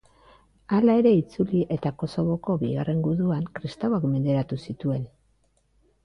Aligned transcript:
Hala 0.75 0.93
ere 1.01 1.09
itzuli 1.17 1.59
eta 1.75 1.91
Kosovoko 2.03 2.55
bigarren 2.63 3.03
guduan 3.07 3.45
kristauak 3.59 4.07
menderatu 4.15 4.59
zituen. 4.71 5.05